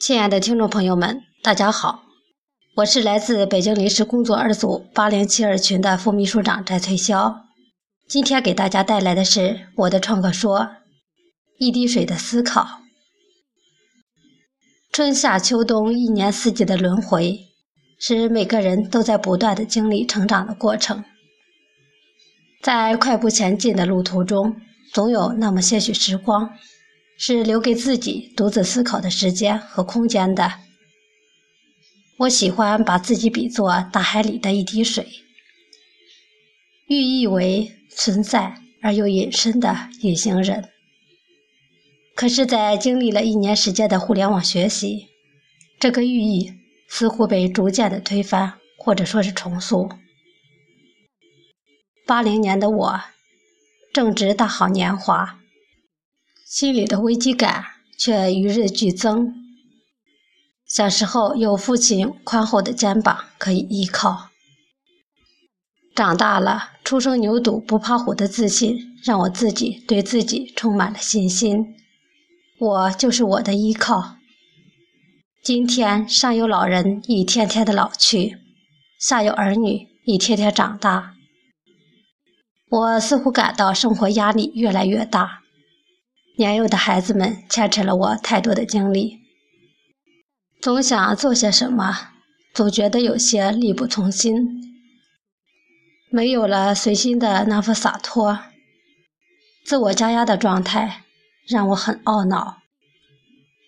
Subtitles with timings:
[0.00, 2.04] 亲爱的听众朋友们，大家好，
[2.76, 7.42] 我是来自北京临时工作二组八零七二群的副秘书长翟翠霄。
[8.08, 10.70] 今天给大家带来的是我的创客说：
[11.58, 12.80] 一滴水的思考。
[14.90, 17.38] 春夏秋冬一年四季的轮回，
[17.98, 21.04] 是每个人都在不断的经历成长的过程。
[22.62, 24.56] 在快步前进的路途中，
[24.94, 26.50] 总有那么些许时光。
[27.22, 30.54] 是留给自己独自思考的时间和空间的。
[32.20, 35.06] 我喜欢把自己比作大海里的一滴水，
[36.86, 40.70] 寓意为存在而又隐身的隐形人。
[42.14, 45.08] 可是，在经历了一年时间的互联网学习，
[45.78, 46.54] 这个寓意
[46.88, 49.90] 似乎被逐渐的推翻，或者说是重塑。
[52.06, 53.00] 八零年的我，
[53.92, 55.39] 正值大好年华。
[56.50, 57.64] 心里的危机感
[57.96, 59.32] 却与日俱增。
[60.66, 64.30] 小时候有父亲宽厚的肩膀可以依靠，
[65.94, 71.76] 长大了初生牛犊不怕虎的自信让我自己对自己充满了信心。
[72.58, 74.16] 我就是我的依靠。
[75.44, 78.38] 今天上有老人一天天的老去，
[78.98, 81.14] 下有儿女一天天长大，
[82.68, 85.39] 我似乎感到生活压力越来越大。
[86.40, 89.18] 年幼的孩子们牵扯了我太多的精力，
[90.62, 92.12] 总想做些什么，
[92.54, 94.48] 总觉得有些力不从心，
[96.10, 98.38] 没有了随心的那份洒脱，
[99.66, 101.02] 自我加压的状态
[101.46, 102.62] 让我很懊恼。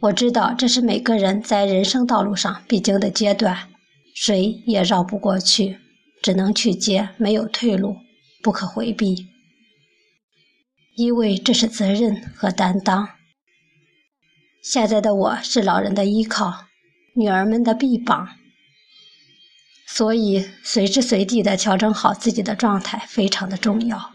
[0.00, 3.68] 我知道这是每个人在人生道路上必经的阶段，
[4.12, 5.78] 谁也绕不过去，
[6.20, 7.98] 只能去接，没有退路，
[8.42, 9.28] 不可回避。
[10.96, 13.10] 因为这是责任和担当。
[14.62, 16.64] 现在的我是老人的依靠，
[17.14, 18.30] 女儿们的臂膀，
[19.86, 24.14] 所以随时随地的调整好自己的状态非常的重要。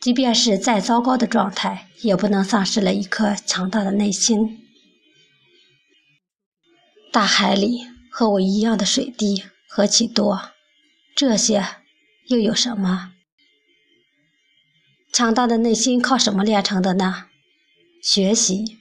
[0.00, 4.66] 即便是再糟糕的状态，也不能丧失了一颗强大的内心。
[7.12, 10.50] 大海里和我一样的水滴何其多，
[11.14, 11.64] 这些
[12.26, 13.11] 又有什么？
[15.12, 17.26] 强大的内心靠什么练成的呢？
[18.02, 18.78] 学习。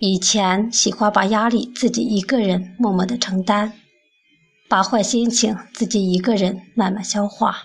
[0.00, 3.74] 以前喜欢把压力自己一个人默默的承担，
[4.66, 7.64] 把坏心情自己一个人慢慢消化。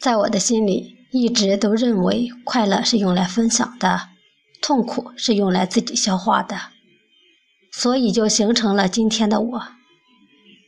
[0.00, 4.08] 在我的心里，一直都认为快乐是用来分享的，
[4.60, 6.58] 痛苦是用来自己消化的，
[7.70, 9.62] 所以就形成了今天的我。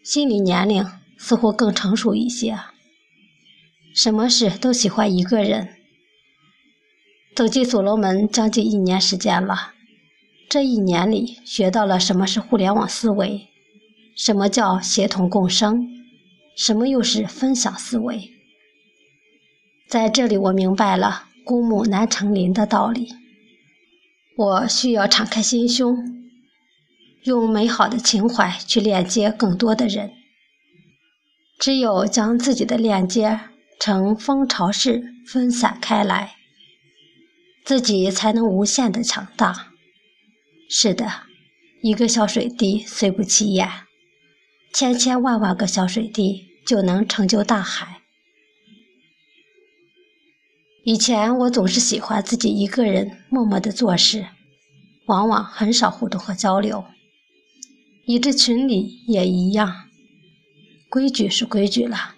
[0.04, 0.86] 心理年龄
[1.18, 2.56] 似乎更成熟一些。
[3.94, 5.76] 什么事都喜欢一个人。
[7.34, 9.72] 走进所罗门将近一年时间了，
[10.48, 13.48] 这一年里学到了什么是互联网思维，
[14.16, 15.88] 什么叫协同共生，
[16.56, 18.30] 什么又是分享思维。
[19.88, 23.14] 在这里，我明白了“孤木难成林”的道理。
[24.36, 25.96] 我需要敞开心胸，
[27.24, 30.12] 用美好的情怀去链接更多的人。
[31.58, 33.40] 只有将自己的链接。
[33.84, 36.36] 乘风潮式分散开来，
[37.64, 39.72] 自己才能无限的强大。
[40.70, 41.24] 是的，
[41.82, 43.68] 一个小水滴虽不起眼，
[44.72, 48.02] 千千万万个小水滴就能成就大海。
[50.84, 54.28] 以前我总是喜欢自己一个人默默的做事，
[55.06, 56.84] 往往很少互动和交流，
[58.06, 59.88] 以致群里也一样。
[60.88, 62.14] 规矩是规矩了。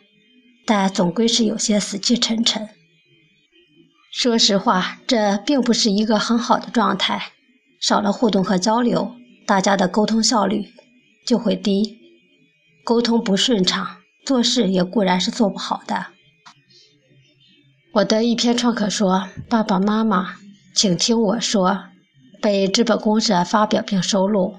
[0.66, 2.68] 但总归是有些死气沉沉。
[4.12, 7.32] 说实话，这并不是一个很好的状态。
[7.80, 9.12] 少了互动和交流，
[9.46, 10.66] 大家的沟通效率
[11.26, 11.98] 就会低，
[12.84, 16.06] 沟通不顺畅，做事也固然是做不好的。
[17.94, 20.36] 我的一篇创客说：“爸爸妈妈，
[20.74, 21.84] 请听我说”，
[22.40, 24.56] 被资本公社发表并收录。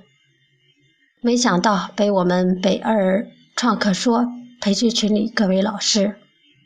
[1.21, 4.27] 没想到被我们北二创客说。
[4.65, 6.15] 培训群里各位老师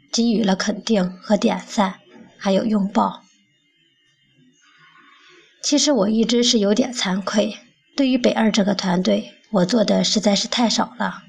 [0.10, 1.96] 给予了肯定和点赞，
[2.38, 3.24] 还有拥抱。
[5.62, 7.58] 其实我一直是有点惭愧，
[7.98, 11.24] 对于北二这个团队，我做的实在是太少了。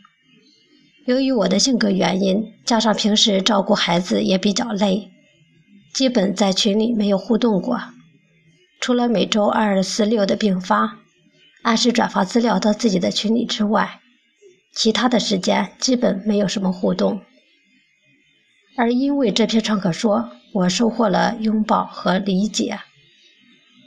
[1.06, 5.10] 由于我的性格原因，加上平时照顾孩子也比较累，
[5.92, 7.80] 基本在群里没有互动过。
[8.80, 10.98] 除了每周二、四、六的并发，
[11.62, 13.99] 按时转发资料到自己的群里之外。
[14.72, 17.20] 其他的时间基本没有什么互动，
[18.76, 22.78] 而因为这篇创客说，我收获了拥抱和理解。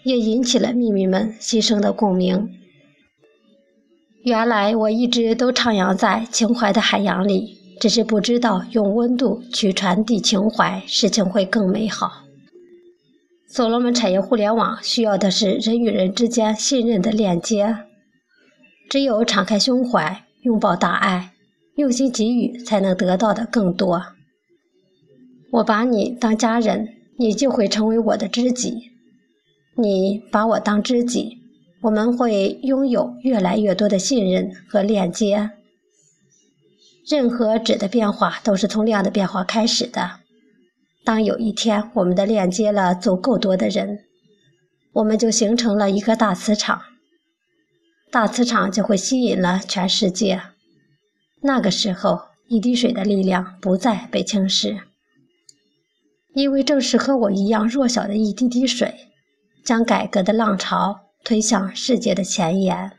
[0.03, 2.50] 也引起了秘密们牺牲的共鸣。
[4.24, 12.25] 原来我一直都徜徉在情怀的海洋里，只是不知道用温度去传递情怀，事情会更美好。
[13.47, 17.77] 所罗门产业互联网需要的是人与人之间信任的链接，
[18.89, 21.34] 只有敞开胸怀，拥抱大爱，
[21.75, 24.01] 用心给予，才能得到的更多。
[25.51, 28.92] 我把你当家人，你就会成为我的知己；
[29.75, 31.38] 你把我当知己，
[31.81, 35.51] 我们会拥有越来越多的信任和链接。
[37.07, 40.19] 任何质的变化都是从量的变化开始的。
[41.06, 44.00] 当有一天我们的链接了足够多的人，
[44.94, 46.81] 我们就形成了一个大磁场，
[48.13, 50.39] 大磁场就会吸引了全世界。
[51.42, 54.81] 那个时候，一滴水的力量不再被轻视，
[56.36, 58.94] 因为正是和我一样弱小的一滴滴水，
[59.65, 62.92] 将改革的浪潮推向世界的前沿。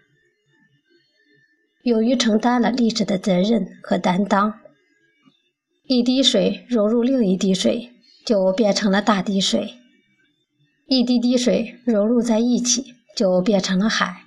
[1.84, 4.58] 勇于承担了历史的责任和担当，
[5.84, 7.92] 一滴水融入另一滴水。
[8.26, 9.74] 就变成了大滴水，
[10.86, 14.23] 一滴滴水融入在一起，就变成了海，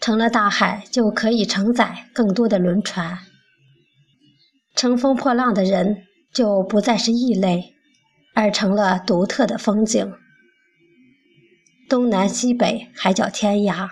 [0.00, 3.18] 成了大海，就可以承载更多的轮船。
[4.74, 7.74] 乘风破浪的人就不再是异类，
[8.34, 10.12] 而成了独特的风景。
[11.88, 13.88] 东南西北，海角天涯，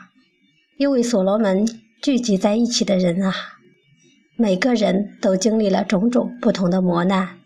[0.79, 1.67] 因为所罗门
[2.01, 3.35] 聚集在一起的人啊，
[4.37, 7.39] 每个人都经历了种种不同的磨难。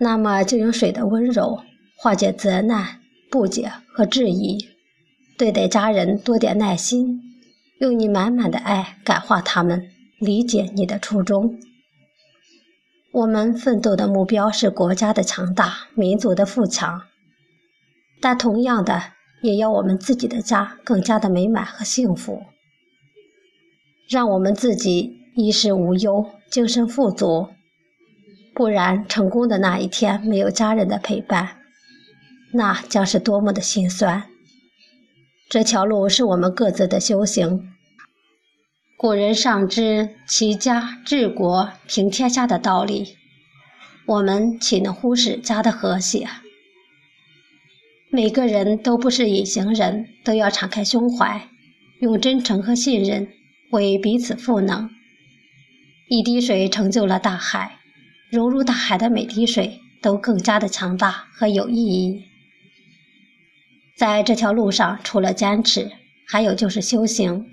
[0.00, 1.62] 那么，就用水的温柔
[1.98, 3.00] 化解责难、
[3.30, 4.58] 不解和质疑；
[5.38, 7.20] 对待家人多点耐心，
[7.78, 11.58] 用你满满的爱感化他们，理解你的初衷。
[13.12, 17.02] 我们奋斗的目标是国家的强大、民族的富强，
[18.20, 19.12] 但同样的，
[19.42, 22.42] 也要我们自己的家更加的美满和幸福，
[24.08, 27.48] 让我们自己衣食无忧、精神富足。
[28.54, 31.58] 不然，成功的那一天没有家人的陪伴，
[32.52, 34.24] 那将是多么的心酸。
[35.48, 37.72] 这条路是我们各自的修行。
[38.96, 43.16] 古人尚知齐家治国平天下的道理，
[44.06, 46.28] 我们岂能忽视家的和谐？
[48.10, 51.48] 每个人都不是隐形人，都要敞开胸怀，
[52.00, 53.28] 用真诚和信任
[53.70, 54.90] 为彼此赋能。
[56.08, 57.78] 一滴水成就了大海。
[58.28, 62.24] 融入大海的每滴水都更加的强大和有意义。
[63.96, 65.90] 在这条路上，除了坚持，
[66.28, 67.46] 还有就是修行，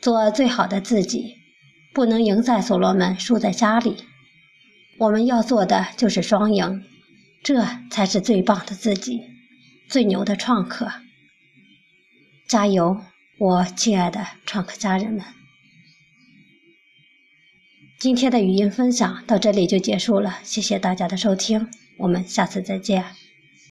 [0.00, 1.36] 做最好的自己。
[1.92, 3.98] 不能赢在所罗门，输在家里。
[4.98, 6.82] 我们要做的就是双赢，
[7.44, 9.22] 这才是最棒的自己，
[9.88, 10.90] 最牛的创客。
[12.48, 13.00] 加油，
[13.38, 15.24] 我亲爱的创客家人们！
[18.00, 21.68] 今天的语音分享到这里就结束了，谢谢大家的收听，
[21.98, 23.23] 我们下次再见。